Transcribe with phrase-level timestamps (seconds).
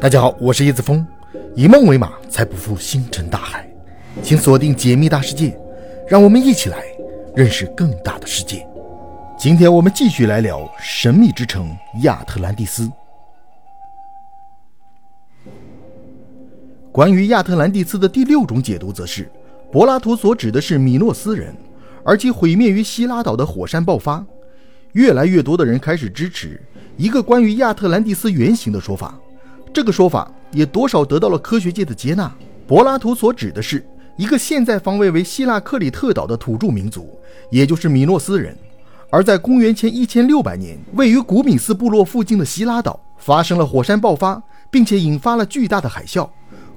[0.00, 1.04] 大家好，我是叶子峰，
[1.56, 3.68] 以梦为马，才不负星辰大海。
[4.22, 5.58] 请锁定解密大世界，
[6.08, 6.84] 让我们一起来
[7.34, 8.64] 认识更大的世界。
[9.36, 12.88] 今天我们继续来聊神秘之城亚特兰蒂斯。
[16.92, 19.28] 关于亚特兰蒂斯的第六种解读，则是
[19.72, 21.52] 柏拉图所指的是米诺斯人，
[22.04, 24.24] 而其毁灭于希拉岛的火山爆发。
[24.92, 26.60] 越来越多的人开始支持
[26.96, 29.18] 一个关于亚特兰蒂斯原型的说法。
[29.72, 32.32] 这个说法也多少得到了科学界的接纳。
[32.66, 33.86] 柏拉图所指的是
[34.16, 37.08] 一个现在方位为希腊克里特岛的土著民族，
[37.50, 38.56] 也就是米诺斯人。
[39.10, 46.28] 而在公元前一千六百年，位于古米斯部落附近的希拉岛发生了火山爆发，并且引发了巨大的海啸。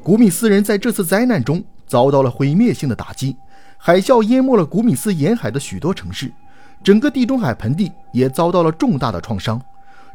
[0.02, 3.36] 古米斯人在这次灾难中遭到了毁灭性的打击，
[3.78, 6.32] 海啸淹没了古米斯沿海的许多城市，
[6.82, 9.62] 整个地中海盆地也遭到了重大的创伤。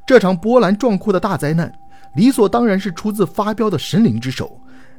[0.07, 1.71] 这场波澜壮阔的大灾难。
[2.17, 4.59] 理所当然是出自发飙的神灵之手，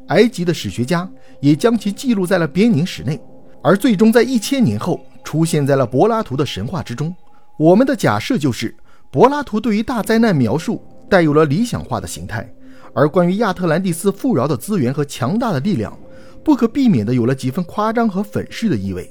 [0.10, 1.10] 埃及的史学家
[1.42, 3.20] 也将其记录在了编年史内，
[3.64, 7.14] 而最终在一千年后出现在了柏拉图的神话之中。
[7.58, 8.76] 我们的假设就是，
[9.10, 12.48] 柏拉图对于大灾难描述带有了理想化的形态，
[12.94, 15.98] 而关于亚特兰蒂斯富饶的资源和强大的力量，
[16.44, 19.10] 不可避免的有了几分夸张和粉饰的意味。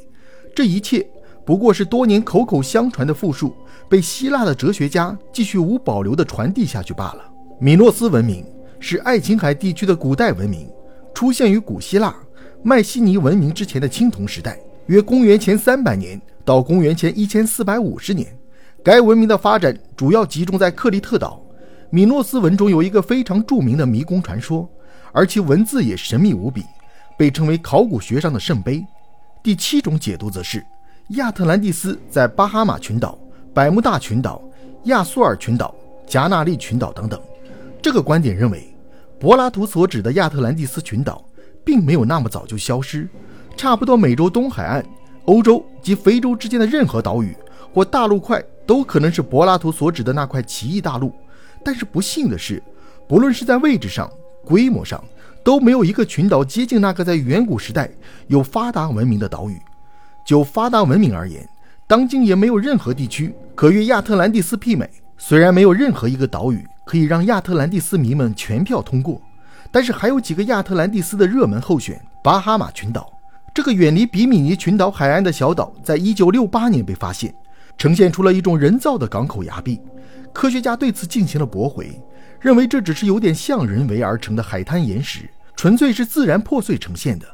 [0.54, 1.04] 这一切
[1.44, 3.52] 不过是多年口口相传的复述，
[3.88, 7.32] 被希腊的哲学家继续无保留的传递下去罢了。
[7.58, 8.44] 米诺斯文明
[8.78, 10.70] 是爱琴海地区的古代文明，
[11.14, 12.14] 出现于古希腊
[12.62, 18.28] 迈锡尼文明之前的青铜时代，约公元前三百年到公元前一千四百五十年。
[18.84, 21.42] 该文明的发展主要集中在克里特岛。
[21.88, 24.68] 米诺斯文中有一个非常著名的迷宫传说，
[25.12, 26.62] 而其文字也神秘无比，
[27.16, 28.84] 被称为考古学上的圣杯。
[29.42, 30.62] 第七种解读则是
[31.10, 33.18] 亚特兰蒂斯在巴哈马群岛、
[33.54, 34.42] 百慕大群岛、
[34.84, 35.74] 亚速尔群岛、
[36.06, 37.18] 加纳利群岛等等。
[37.86, 38.76] 这个观点认为，
[39.16, 41.24] 柏拉图所指的亚特兰蒂斯群岛
[41.64, 43.08] 并没有那么早就消失。
[43.56, 44.84] 差不多美洲东海岸、
[45.26, 47.32] 欧洲及非洲之间的任何岛屿
[47.72, 51.12] 或大陆块都可能是柏拉图所指的那块奇异大陆。
[51.64, 52.60] 但是不幸的是，
[53.08, 54.10] 不论是在位置上、
[54.44, 55.00] 规模上，
[55.44, 57.88] 都没有一个群岛接近那个在远古时代
[58.26, 59.56] 有发达文明的岛屿。
[60.26, 61.48] 就发达文明而言，
[61.86, 64.90] 当今也没有任何地区可与亚特兰蒂斯媲美。
[65.16, 66.66] 虽然没有任何一个岛屿。
[66.86, 69.20] 可以让亚特兰蒂斯迷们全票通过，
[69.72, 72.00] 但是还有几个亚特兰蒂斯的热门候选。
[72.22, 73.12] 巴哈马群岛
[73.54, 77.34] 这个远离比米尼群岛海岸的小岛，在一九六八年被发现，
[77.76, 79.80] 呈现出了一种人造的港口崖壁。
[80.32, 82.00] 科学家对此进行了驳回，
[82.40, 87.26] 认为这只是有点像人为而成的海滩岩石，纯粹是自然破碎呈现的，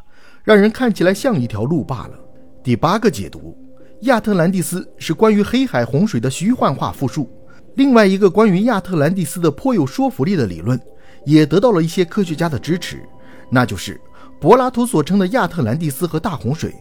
[0.42, 2.18] 让人看起来像一条路罢了。
[2.62, 3.56] 第八个解读：
[4.02, 7.30] 亚特兰蒂斯是关于黑海洪水的虚幻化复述。
[7.74, 10.78] 另外一个关于亚特兰蒂斯的颇有说服力的理论，
[11.24, 13.02] 也得到了一些科学家的支持，
[13.48, 13.98] 那就是
[14.38, 16.74] 柏拉图所称的亚特兰蒂斯和大洪水，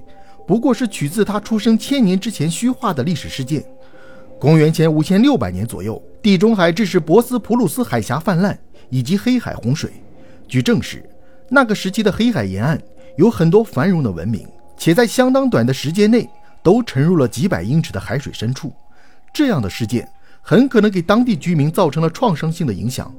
[0.45, 3.63] 不过是取自他出生千年之前虚化的历史事件。
[4.37, 8.57] 公元前五千六百年左右，地中海致使博斯普鲁斯海峡泛滥，
[8.89, 9.91] 以及黑海洪水。
[10.47, 11.07] 据证实，
[11.47, 12.81] 那个时期的黑海沿岸
[13.17, 14.45] 有很多繁荣的文明，
[14.77, 16.27] 且在相当短的时间内
[16.61, 18.73] 都沉入了几百英尺的海水深处。
[19.33, 20.05] 这样的事件。
[20.41, 23.13] 很可能给当地居民造成了创伤性的影响，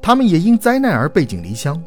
[0.00, 1.82] 他们也因灾难而背井离乡。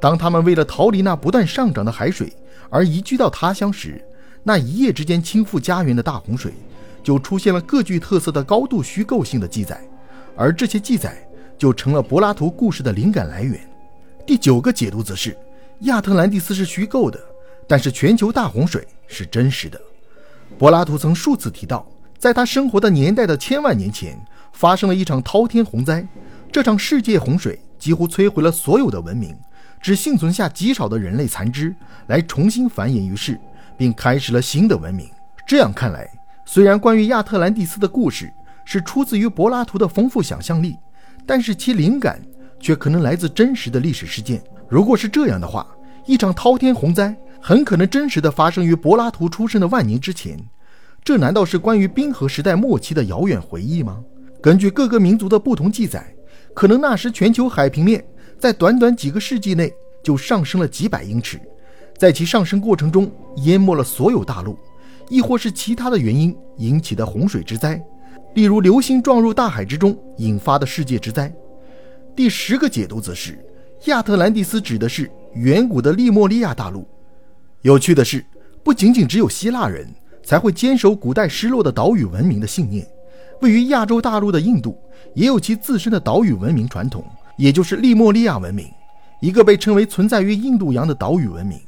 [0.00, 2.32] 当他们为了逃离那不断上涨的海水
[2.68, 4.04] 而移居到他乡时，
[4.42, 6.52] 那一夜之间倾覆家园的大洪水，
[7.04, 9.80] 就出现了各具特色的高度虚构性的记载，
[10.36, 11.24] 而这些记载
[11.56, 13.60] 就成了柏拉图故事的灵感来源。
[14.26, 15.36] 第九个解读则是，
[15.82, 17.20] 亚特兰蒂斯是虚构的，
[17.68, 19.80] 但是全球大洪水是真实的。
[20.58, 21.86] 柏拉图曾数次提到，
[22.18, 24.20] 在他生活的年代的千万年前。
[24.52, 26.06] 发生了一场滔天洪灾，
[26.52, 29.36] 这场世界洪水几乎摧毁了所有的文明，
[29.80, 31.74] 只幸存下极少的人类残肢
[32.06, 33.38] 来重新繁衍于世，
[33.76, 35.10] 并开始了新的文明。
[35.46, 36.08] 这样看来，
[36.44, 38.32] 虽然关于亚特兰蒂斯的故事
[38.64, 40.76] 是出自于柏拉图的丰富想象力，
[41.26, 42.22] 但是其灵感
[42.60, 44.42] 却可能来自真实的历史事件。
[44.68, 45.66] 如果是这样的话，
[46.06, 50.38] 一场滔天洪灾很可能真实的发生于柏拉图出生的万年之前。
[51.04, 53.98] 这难道是关于冰河时代末期的遥远回忆吗？
[54.42, 56.12] 根据各个民族的不同记载，
[56.52, 58.04] 可能那时全球海平面
[58.40, 59.72] 在短短几个世纪内
[60.02, 61.40] 就上升了几百英尺，
[61.96, 64.58] 在其上升过程中淹没了所有大陆，
[65.08, 67.80] 亦或是其他的原因引起的洪水之灾，
[68.34, 71.32] 例如流星撞入大海之中引发的世界之灾。
[72.16, 73.38] 第十个解读则是，
[73.84, 76.84] 亚特兰蒂斯指的是远古的利莫利亚大陆。
[77.60, 78.26] 有趣的是，
[78.64, 79.88] 不仅仅只有希腊人
[80.24, 82.84] 才会坚守古代失落的岛屿文明的信念。
[83.42, 84.78] 位于亚洲大陆的印度
[85.14, 87.04] 也有其自身的岛屿文明传统，
[87.36, 88.66] 也就是利莫利亚文明，
[89.20, 91.58] 一个被称为存在于印度洋的岛屿文明。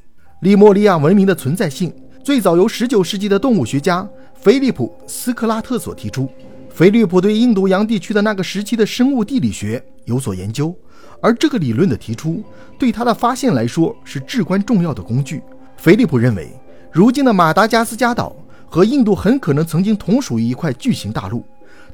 [0.40, 1.92] 利莫利亚文明的存在性
[2.22, 6.28] 最早由19世纪的动物学家菲利普·斯克拉特所提出。
[6.70, 10.74] 菲利普对印度洋地区的那个时期的生物地理学有所研究，
[11.20, 12.42] 而这个理论的提出
[12.78, 15.42] 对他的发现来说是至关重要的工具。
[15.76, 16.52] 菲利普认为，
[16.92, 18.34] 如今的马达加斯加岛
[18.66, 21.44] 和印度很可能曾经同属于一块巨型大陆，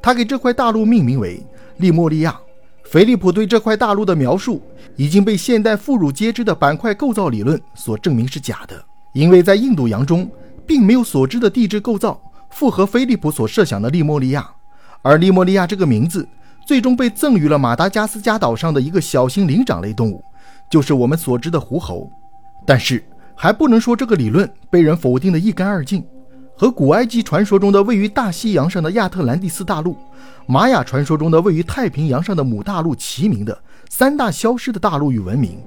[0.02, 1.40] 他给这块大陆命名为
[1.78, 2.38] 利莫利亚。
[2.84, 4.60] 菲利普对这块大陆的描述
[4.96, 10.28] 已经被现代妇孺皆知的板块构造理论所证明是假的，因为在印度洋中
[10.66, 12.20] 并没有所知的地质构造
[12.50, 14.48] 符合菲利普所设想的利莫利亚。
[15.02, 16.26] 而利莫利亚这个名字
[16.66, 20.24] 最终被赠予了马达加斯加岛上的一个小型灵长类动物，
[20.68, 22.10] 就是我们所知的狐猴。
[22.66, 23.04] 但是
[23.36, 26.04] 还不能说这个理论被人否定的一干二净。
[26.60, 29.96] 和古埃及传说中的位于大西洋上的亚特兰蒂斯大陆，
[30.46, 33.58] 玛雅传说中的位于太平洋上的母大陆齐名的
[33.88, 35.58] 三大消失的大陆与文明，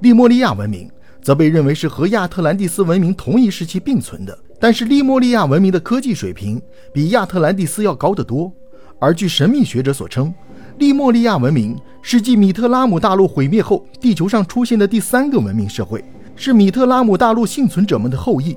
[0.00, 0.90] 利莫利亚文明
[1.20, 4.38] 则被认为是和亚特兰蒂斯文明同一时期并存的。
[4.58, 6.58] 但是利莫利亚文明的科技水平
[6.94, 8.50] 比亚特兰蒂斯要高得多。
[8.98, 10.32] 而据神秘学者所称，
[10.78, 16.02] 利莫利亚文明是继米特拉姆大陆毁灭后地球上出现的第三个文明社会，
[16.34, 18.56] 是米特拉姆大陆幸存者们的后裔。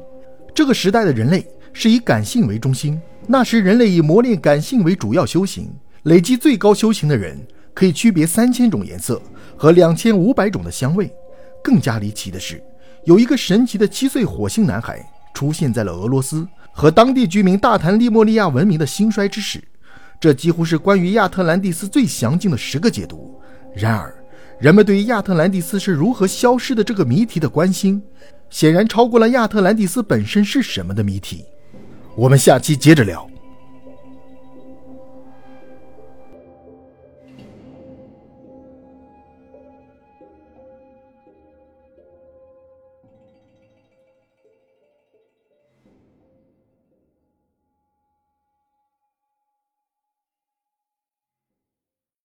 [0.54, 5.74] 这个时代的人类是以感性为中心，那时人类以磨练感性为主要修行。
[6.04, 7.40] 累积最高修行的人
[7.74, 9.22] 可以区别三千种颜色
[9.56, 11.12] 和两千五百种的香味。
[11.64, 12.62] 更加离奇的是，
[13.06, 15.00] 有一个神奇的七岁火星男孩
[15.34, 19.64] 出现在了俄罗斯，和当地居民大谈利莫利亚文明的兴衰之史。
[20.20, 23.40] 这几乎是关于亚特兰蒂斯最详尽的十个解读。
[23.76, 24.14] 然而，
[24.60, 28.02] 人们对于亚特兰蒂斯是如何消失的这个谜题的关心，
[28.50, 31.46] 显然超过了亚特兰蒂斯本身是什么的谜题。
[32.16, 33.31] 我们下期接着聊。